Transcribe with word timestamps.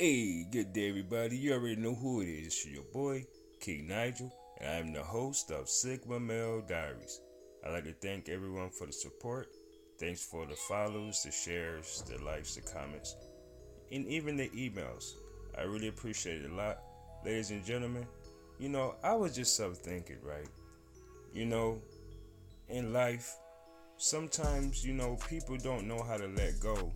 Hey, 0.00 0.44
good 0.44 0.72
day, 0.72 0.90
everybody. 0.90 1.36
You 1.36 1.54
already 1.54 1.74
know 1.74 1.92
who 1.92 2.20
it 2.20 2.28
is. 2.28 2.46
It's 2.46 2.66
your 2.66 2.84
boy, 2.92 3.26
King 3.58 3.88
Nigel, 3.88 4.32
and 4.60 4.70
I'm 4.70 4.92
the 4.92 5.02
host 5.02 5.50
of 5.50 5.68
Sigma 5.68 6.20
Male 6.20 6.60
Diaries. 6.68 7.20
I'd 7.66 7.72
like 7.72 7.82
to 7.82 7.94
thank 7.94 8.28
everyone 8.28 8.70
for 8.70 8.86
the 8.86 8.92
support. 8.92 9.48
Thanks 9.98 10.24
for 10.24 10.46
the 10.46 10.54
follows, 10.54 11.24
the 11.24 11.32
shares, 11.32 12.04
the 12.08 12.24
likes, 12.24 12.54
the 12.54 12.60
comments, 12.60 13.16
and 13.90 14.06
even 14.06 14.36
the 14.36 14.48
emails. 14.50 15.14
I 15.58 15.62
really 15.62 15.88
appreciate 15.88 16.42
it 16.42 16.50
a 16.52 16.54
lot. 16.54 16.78
Ladies 17.24 17.50
and 17.50 17.64
gentlemen, 17.64 18.06
you 18.60 18.68
know, 18.68 18.94
I 19.02 19.14
was 19.14 19.34
just 19.34 19.60
up 19.60 19.76
thinking, 19.76 20.18
right? 20.22 20.48
You 21.32 21.46
know, 21.46 21.82
in 22.68 22.92
life, 22.92 23.34
sometimes, 23.96 24.86
you 24.86 24.94
know, 24.94 25.18
people 25.28 25.56
don't 25.56 25.88
know 25.88 26.04
how 26.04 26.18
to 26.18 26.28
let 26.28 26.60
go 26.60 26.92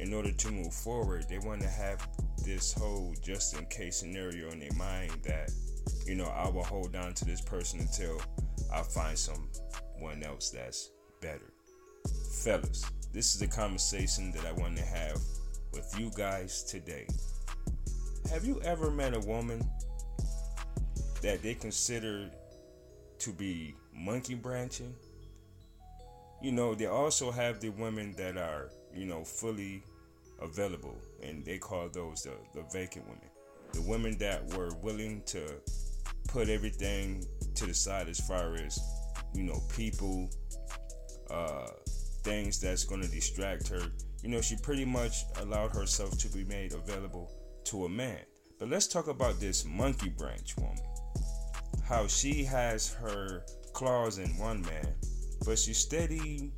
in 0.00 0.12
order 0.12 0.32
to 0.32 0.50
move 0.50 0.72
forward, 0.72 1.26
they 1.28 1.38
want 1.38 1.60
to 1.62 1.68
have 1.68 2.06
this 2.44 2.72
whole 2.72 3.14
just 3.22 3.56
in 3.56 3.66
case 3.66 3.96
scenario 3.96 4.50
in 4.50 4.60
their 4.60 4.72
mind 4.72 5.12
that, 5.24 5.50
you 6.06 6.14
know, 6.14 6.26
I 6.26 6.48
will 6.48 6.64
hold 6.64 6.96
on 6.96 7.14
to 7.14 7.24
this 7.24 7.40
person 7.40 7.80
until 7.80 8.20
I 8.72 8.82
find 8.82 9.16
someone 9.16 10.22
else 10.24 10.50
that's 10.50 10.90
better. 11.20 11.52
Fellas, 12.42 12.84
this 13.12 13.34
is 13.34 13.42
a 13.42 13.46
conversation 13.46 14.32
that 14.32 14.44
I 14.44 14.52
want 14.52 14.76
to 14.76 14.84
have 14.84 15.20
with 15.72 15.94
you 15.98 16.10
guys 16.16 16.64
today. 16.64 17.06
Have 18.30 18.44
you 18.44 18.60
ever 18.62 18.90
met 18.90 19.14
a 19.14 19.20
woman 19.20 19.62
that 21.22 21.42
they 21.42 21.54
consider 21.54 22.30
to 23.18 23.32
be 23.32 23.74
monkey 23.94 24.34
branching? 24.34 24.94
You 26.42 26.52
know, 26.52 26.74
they 26.74 26.86
also 26.86 27.30
have 27.30 27.60
the 27.60 27.68
women 27.68 28.14
that 28.16 28.36
are, 28.36 28.70
you 28.94 29.06
know, 29.06 29.24
fully 29.24 29.82
available, 30.40 30.96
and 31.22 31.44
they 31.44 31.58
call 31.58 31.88
those 31.88 32.22
the, 32.22 32.32
the 32.54 32.62
vacant 32.72 33.06
women. 33.06 33.28
The 33.72 33.82
women 33.82 34.18
that 34.18 34.44
were 34.54 34.70
willing 34.82 35.22
to 35.26 35.40
put 36.28 36.48
everything 36.48 37.24
to 37.54 37.66
the 37.66 37.74
side 37.74 38.08
as 38.08 38.20
far 38.20 38.54
as, 38.56 38.78
you 39.34 39.44
know, 39.44 39.62
people, 39.74 40.30
uh, 41.30 41.68
things 42.22 42.60
that's 42.60 42.84
going 42.84 43.02
to 43.02 43.08
distract 43.08 43.68
her. 43.68 43.82
You 44.22 44.28
know, 44.28 44.40
she 44.40 44.56
pretty 44.56 44.84
much 44.84 45.24
allowed 45.40 45.74
herself 45.74 46.18
to 46.18 46.28
be 46.28 46.44
made 46.44 46.74
available 46.74 47.32
to 47.64 47.86
a 47.86 47.88
man. 47.88 48.18
But 48.58 48.68
let's 48.68 48.86
talk 48.86 49.08
about 49.08 49.40
this 49.40 49.64
monkey 49.64 50.10
branch 50.10 50.56
woman. 50.56 50.78
How 51.84 52.06
she 52.06 52.44
has 52.44 52.92
her 52.94 53.44
claws 53.72 54.18
in 54.18 54.36
one 54.38 54.62
man, 54.62 54.94
but 55.44 55.58
she's 55.58 55.78
steady 55.78 56.52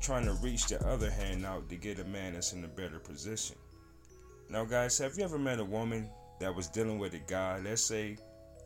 trying 0.00 0.24
to 0.24 0.32
reach 0.34 0.66
the 0.66 0.84
other 0.86 1.10
hand 1.10 1.44
out 1.44 1.68
to 1.68 1.76
get 1.76 1.98
a 1.98 2.04
man 2.04 2.32
that's 2.32 2.52
in 2.52 2.64
a 2.64 2.68
better 2.68 2.98
position. 2.98 3.56
Now, 4.48 4.64
guys, 4.64 4.98
have 4.98 5.16
you 5.16 5.24
ever 5.24 5.38
met 5.38 5.60
a 5.60 5.64
woman 5.64 6.10
that 6.40 6.54
was 6.54 6.68
dealing 6.68 6.98
with 6.98 7.14
a 7.14 7.18
guy? 7.18 7.60
Let's 7.62 7.82
say 7.82 8.16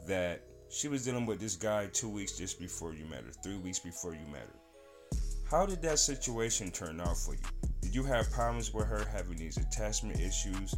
that 0.06 0.42
she 0.70 0.88
was 0.88 1.04
dealing 1.04 1.26
with 1.26 1.40
this 1.40 1.56
guy 1.56 1.88
two 1.92 2.08
weeks 2.08 2.38
just 2.38 2.58
before 2.58 2.94
you 2.94 3.04
met 3.04 3.24
her, 3.24 3.32
three 3.42 3.58
weeks 3.58 3.78
before 3.78 4.12
you 4.14 4.26
met 4.32 4.42
her. 4.42 5.18
How 5.50 5.66
did 5.66 5.82
that 5.82 5.98
situation 5.98 6.70
turn 6.70 7.00
out 7.00 7.16
for 7.16 7.34
you? 7.34 7.40
Did 7.80 7.94
you 7.94 8.02
have 8.04 8.30
problems 8.30 8.72
with 8.72 8.86
her 8.86 9.04
having 9.12 9.36
these 9.36 9.56
attachment 9.56 10.20
issues? 10.20 10.74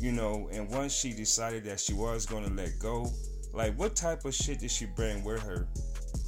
You 0.00 0.12
know, 0.12 0.48
and 0.50 0.70
once 0.70 0.94
she 0.94 1.12
decided 1.12 1.64
that 1.64 1.78
she 1.78 1.92
was 1.92 2.24
going 2.24 2.44
to 2.44 2.52
let 2.52 2.78
go, 2.78 3.12
like 3.52 3.78
what 3.78 3.94
type 3.94 4.24
of 4.24 4.34
shit 4.34 4.60
did 4.60 4.70
she 4.70 4.86
bring 4.86 5.22
with 5.24 5.42
her 5.42 5.68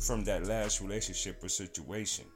from 0.05 0.25
that 0.25 0.47
last 0.47 0.81
relationship 0.81 1.43
or 1.43 1.49
situation? 1.49 2.27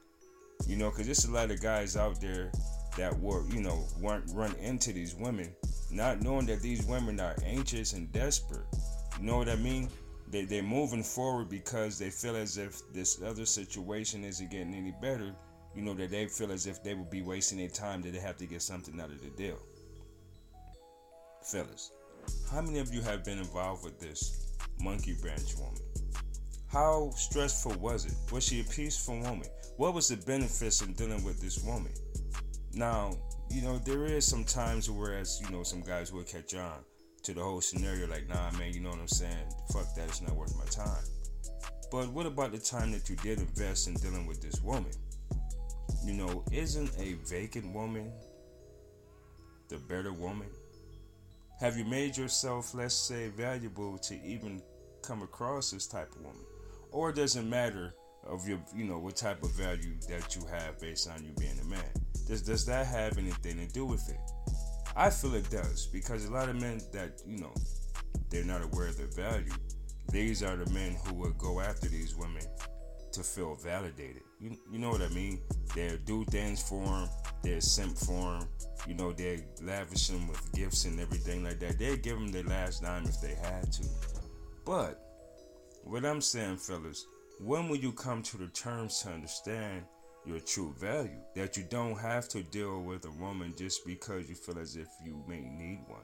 You 0.66 0.77
know, 0.77 0.91
because 0.91 1.06
there's 1.06 1.24
a 1.24 1.33
lot 1.33 1.50
of 1.50 1.60
guys 1.60 1.97
out 1.97 2.20
there 2.20 2.50
that 2.97 3.19
were, 3.19 3.47
you 3.48 3.60
know, 3.60 3.86
weren't 4.00 4.30
run 4.33 4.55
into 4.56 4.92
these 4.92 5.14
women, 5.14 5.55
not 5.91 6.22
knowing 6.22 6.46
that 6.46 6.62
these 6.62 6.84
women 6.86 7.20
are 7.20 7.36
anxious 7.44 7.92
and 7.92 8.11
desperate. 8.12 8.66
You 9.19 9.27
know 9.27 9.36
what 9.36 9.48
I 9.48 9.56
mean? 9.56 9.88
They, 10.28 10.44
they're 10.44 10.62
moving 10.62 11.02
forward 11.02 11.48
because 11.48 11.98
they 11.98 12.11
feel 12.11 12.36
as 12.36 12.56
if 12.56 12.80
this 12.92 13.20
other 13.22 13.44
situation 13.46 14.24
isn't 14.24 14.51
getting 14.51 14.74
any 14.74 14.95
better. 15.02 15.34
You 15.74 15.83
know, 15.83 15.95
that 15.95 16.11
they 16.11 16.27
feel 16.27 16.52
as 16.52 16.67
if 16.67 16.83
they 16.83 16.95
would 16.95 17.11
be 17.11 17.23
wasting 17.23 17.58
their 17.58 17.68
time, 17.68 18.00
that 18.02 18.12
they 18.12 18.20
have 18.20 18.36
to 18.39 18.46
get 18.46 18.62
something 18.62 19.00
out 19.00 19.11
of 19.11 19.20
the 19.20 19.30
deal. 19.30 19.58
Fellas, 21.42 21.90
how 22.50 22.62
many 22.62 22.79
of 22.79 22.95
you 22.95 23.02
have 23.02 23.24
been 23.24 23.39
involved 23.39 23.84
with 23.84 23.98
this 23.98 24.52
monkey 24.80 25.14
branch 25.20 25.56
woman? 25.58 25.80
How 26.74 27.11
stressful 27.14 27.74
was 27.79 28.05
it? 28.05 28.14
Was 28.33 28.42
she 28.42 28.61
a 28.61 28.64
peaceful 28.64 29.20
woman? 29.20 29.46
What 29.77 29.95
was 29.95 30.08
the 30.08 30.17
benefits 30.17 30.83
in 30.83 30.92
dealing 30.95 31.23
with 31.23 31.40
this 31.40 31.62
woman? 31.62 31.92
Now, 32.73 33.17
you 33.48 33.62
know, 33.62 33.79
there 33.79 34.07
is 34.07 34.27
some 34.27 34.42
times 34.42 34.90
whereas, 34.90 35.40
you 35.40 35.55
know, 35.55 35.62
some 35.62 35.83
guys 35.83 36.12
will 36.12 36.24
catch 36.24 36.52
on 36.57 36.80
to 37.23 37.33
the 37.33 37.40
whole 37.40 37.61
scenario 37.61 38.08
like, 38.08 38.29
nah, 38.29 38.51
man, 38.58 38.73
you 38.73 38.80
know 38.80 38.90
what 38.90 38.98
I'm 38.98 39.07
saying? 39.07 39.46
Fuck 39.73 39.95
that, 39.95 40.08
it's 40.08 40.20
not 40.20 40.35
worth 40.35 40.58
my 40.58 40.64
time. 40.64 41.05
But 41.92 42.08
what 42.08 42.27
about 42.27 42.51
the 42.51 42.58
time 42.58 42.91
that 42.91 43.08
you 43.08 43.14
did 43.14 43.39
invest 43.39 43.86
in 43.86 43.95
dealing 43.95 44.27
with 44.27 44.42
this 44.42 44.61
woman? 44.61 44.91
You 46.05 46.14
know, 46.14 46.45
isn't 46.51 46.91
a 46.98 47.12
vacant 47.29 47.73
woman 47.73 48.11
the 49.68 49.79
better 49.79 50.12
woman? 50.12 50.48
Have 51.61 51.79
you 51.79 51.85
made 51.85 52.17
yourself, 52.17 52.74
let's 52.74 52.96
say, 52.96 53.29
valuable 53.29 53.96
to 53.98 54.20
even 54.24 54.61
come 55.02 55.23
across 55.23 55.70
this 55.70 55.86
type 55.86 56.11
of 56.17 56.23
woman? 56.23 56.45
Or 56.94 57.10
it 57.10 57.16
doesn't 57.16 57.48
matter 57.50 57.92
of 58.27 58.48
your 58.48 58.58
you 58.74 58.84
know 58.84 58.98
what 58.98 59.16
type 59.16 59.42
of 59.42 59.50
value 59.50 59.94
that 60.08 60.34
you 60.34 60.42
have 60.46 60.78
based 60.80 61.10
on 61.10 61.22
you 61.24 61.32
being 61.38 61.58
a 61.60 61.64
man. 61.64 61.84
Does 62.27 62.40
does 62.40 62.64
that 62.66 62.86
have 62.86 63.18
anything 63.18 63.58
to 63.58 63.66
do 63.72 63.84
with 63.84 64.08
it? 64.08 64.20
I 64.96 65.10
feel 65.10 65.34
it 65.34 65.50
does 65.50 65.86
because 65.86 66.24
a 66.24 66.32
lot 66.32 66.48
of 66.48 66.56
men 66.56 66.80
that 66.92 67.20
you 67.27 67.38
know 67.38 67.52
they're 68.30 68.44
not 68.44 68.62
aware 68.62 68.86
of 68.88 68.96
their 68.96 69.08
value 69.08 69.52
these 70.10 70.42
are 70.42 70.56
the 70.56 70.70
men 70.70 70.96
who 71.05 71.14
will 71.14 71.32
go 71.32 71.60
after 71.60 71.88
these 71.88 72.14
women 72.14 72.44
to 73.12 73.22
feel 73.22 73.56
validated. 73.56 74.22
You, 74.40 74.56
you 74.70 74.78
know 74.78 74.90
what 74.90 75.02
i 75.02 75.08
mean? 75.08 75.40
They'll 75.74 75.98
do 76.05 76.24
things 76.26 76.62
for 76.62 76.84
them 76.84 77.08
they're 77.42 77.61
simp 77.61 77.98
for 77.98 78.38
them 78.38 78.48
you 78.86 78.94
know 78.94 79.12
they 79.12 79.44
lavish 79.62 80.08
them 80.08 80.26
with 80.28 80.52
gifts 80.52 80.84
and 80.84 81.00
everything 81.00 81.42
like 81.42 81.58
that. 81.61 81.78
They 81.78 81.96
give 81.96 82.16
them 82.18 82.30
their 82.30 82.44
last 82.44 82.82
dime 82.82 83.05
if 83.05 83.20
they 83.20 83.34
had 83.34 83.72
to. 83.72 83.84
But 84.64 85.04
what 85.84 86.05
I'm 86.05 86.20
saying, 86.20 86.56
fellas, 86.56 87.06
when 87.39 87.68
will 87.68 87.77
you 87.77 87.92
come 87.92 88.22
to 88.22 88.39
the 88.39 88.46
terms 88.48 89.02
to 89.02 89.11
understand 89.11 89.84
your 90.24 90.40
true 90.40 90.74
value? 90.78 91.20
That 91.36 91.56
you 91.56 91.64
don't 91.68 91.98
have 91.98 92.28
to 92.30 92.42
deal 92.42 92.80
with 92.80 93.05
a 93.05 93.11
woman 93.22 93.55
just 93.56 93.86
because 93.86 94.28
you 94.28 94.34
feel 94.34 94.58
as 94.58 94.77
if 94.77 94.89
you 95.05 95.23
may 95.28 95.40
need 95.40 95.80
one. 95.86 96.00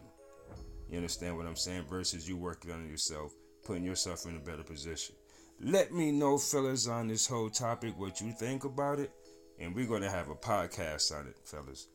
You 0.88 0.98
understand 0.98 1.36
what 1.36 1.46
I'm 1.46 1.56
saying? 1.56 1.84
Versus 1.88 2.28
you 2.28 2.36
working 2.36 2.72
on 2.72 2.88
yourself, 2.88 3.32
putting 3.64 3.84
yourself 3.84 4.26
in 4.26 4.36
a 4.36 4.40
better 4.40 4.62
position. 4.64 5.14
Let 5.62 5.92
me 5.92 6.10
know, 6.12 6.36
fellas, 6.36 6.86
on 6.86 7.08
this 7.08 7.26
whole 7.26 7.48
topic 7.50 7.98
what 7.98 8.20
you 8.20 8.32
think 8.32 8.64
about 8.64 8.98
it, 8.98 9.12
and 9.58 9.74
we're 9.74 9.86
going 9.86 10.02
to 10.02 10.10
have 10.10 10.28
a 10.28 10.34
podcast 10.34 11.16
on 11.19 11.26
it, 11.26 11.36
fellas. 11.44 11.88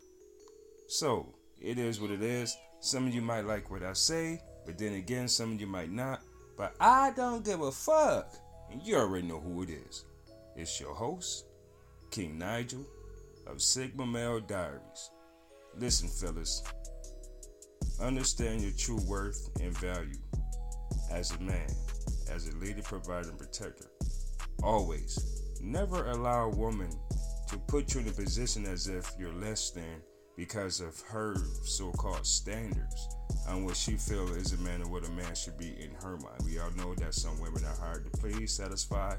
So, 0.87 1.35
it 1.61 1.77
is 1.77 1.99
what 1.99 2.11
it 2.11 2.21
is. 2.21 2.55
Some 2.79 3.07
of 3.07 3.13
you 3.13 3.21
might 3.21 3.45
like 3.45 3.69
what 3.69 3.83
I 3.83 3.93
say, 3.93 4.41
but 4.65 4.77
then 4.77 4.93
again, 4.93 5.27
some 5.27 5.53
of 5.53 5.61
you 5.61 5.67
might 5.67 5.91
not. 5.91 6.21
But 6.57 6.75
I 6.79 7.11
don't 7.11 7.43
give 7.43 7.61
a 7.61 7.71
fuck. 7.71 8.33
And 8.71 8.81
you 8.81 8.95
already 8.97 9.27
know 9.27 9.39
who 9.39 9.63
it 9.63 9.69
is. 9.69 10.05
It's 10.55 10.79
your 10.79 10.93
host, 10.93 11.45
King 12.11 12.37
Nigel 12.37 12.85
of 13.45 13.61
Sigma 13.61 14.05
Male 14.05 14.39
Diaries. 14.39 15.11
Listen, 15.77 16.07
fellas, 16.07 16.63
understand 17.99 18.61
your 18.61 18.71
true 18.77 19.01
worth 19.05 19.49
and 19.61 19.77
value 19.77 20.19
as 21.11 21.31
a 21.31 21.39
man, 21.39 21.69
as 22.31 22.47
a 22.47 22.55
leader, 22.57 22.81
provider, 22.81 23.29
and 23.29 23.37
protector. 23.37 23.87
Always, 24.63 25.41
never 25.61 26.09
allow 26.11 26.45
a 26.45 26.55
woman 26.55 26.89
to 27.49 27.57
put 27.67 27.93
you 27.93 28.01
in 28.01 28.07
a 28.07 28.11
position 28.11 28.65
as 28.65 28.87
if 28.87 29.11
you're 29.19 29.33
less 29.33 29.71
than 29.71 30.01
because 30.35 30.81
of 30.81 30.99
her 31.07 31.35
so-called 31.63 32.25
standards 32.25 33.15
on 33.47 33.63
what 33.63 33.75
she 33.75 33.93
feels 33.93 34.31
is 34.31 34.53
a 34.53 34.57
man 34.57 34.81
and 34.81 34.91
what 34.91 35.07
a 35.07 35.11
man 35.11 35.33
should 35.35 35.57
be 35.57 35.75
in 35.79 35.91
her 36.03 36.17
mind. 36.17 36.41
We 36.43 36.59
all 36.59 36.71
know 36.71 36.93
that 36.95 37.13
some 37.13 37.39
women 37.39 37.63
are 37.63 37.75
hard 37.75 38.05
to 38.05 38.19
please, 38.19 38.51
satisfy, 38.51 39.15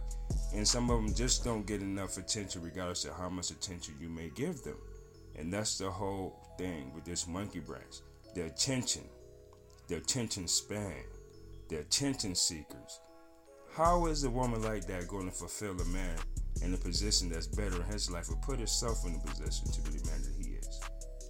and 0.54 0.66
some 0.66 0.90
of 0.90 1.02
them 1.02 1.14
just 1.14 1.44
don't 1.44 1.66
get 1.66 1.80
enough 1.80 2.18
attention 2.18 2.62
regardless 2.62 3.04
of 3.04 3.14
how 3.14 3.28
much 3.28 3.50
attention 3.50 3.94
you 4.00 4.08
may 4.08 4.30
give 4.34 4.62
them. 4.62 4.76
And 5.36 5.52
that's 5.52 5.78
the 5.78 5.90
whole 5.90 6.38
thing 6.58 6.92
with 6.94 7.04
this 7.04 7.26
monkey 7.26 7.60
branch. 7.60 8.00
The 8.34 8.46
attention, 8.46 9.04
the 9.88 9.96
attention 9.96 10.48
span, 10.48 11.04
the 11.68 11.76
attention 11.76 12.34
seekers. 12.34 13.00
How 13.74 14.06
is 14.06 14.24
a 14.24 14.30
woman 14.30 14.62
like 14.62 14.86
that 14.86 15.08
going 15.08 15.26
to 15.26 15.34
fulfill 15.34 15.78
a 15.80 15.84
man 15.86 16.16
in 16.62 16.72
a 16.72 16.78
position 16.78 17.28
that's 17.28 17.46
better 17.46 17.76
in 17.76 17.88
his 17.88 18.10
life 18.10 18.30
or 18.30 18.36
put 18.36 18.58
herself 18.58 19.06
in 19.06 19.14
a 19.14 19.18
position 19.18 19.70
to 19.70 19.80
be 19.82 19.98
the 19.98 20.10
man 20.10 20.22
that 20.22 20.32
he? 20.38 20.45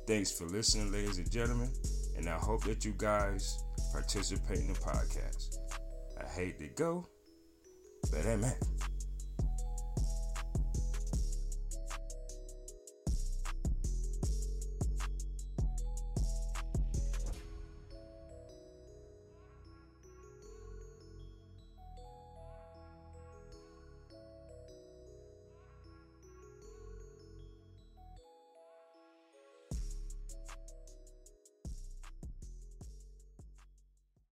Thanks 0.07 0.31
for 0.31 0.45
listening, 0.45 0.93
ladies 0.93 1.19
and 1.19 1.29
gentlemen, 1.29 1.69
and 2.17 2.29
I 2.29 2.37
hope 2.37 2.63
that 2.65 2.85
you 2.85 2.95
guys 2.97 3.65
participate 3.91 4.59
in 4.59 4.69
the 4.69 4.79
podcast. 4.79 5.57
I 6.21 6.29
hate 6.29 6.61
to 6.61 6.69
go, 6.69 7.09
but 8.13 8.25
amen. 8.25 8.55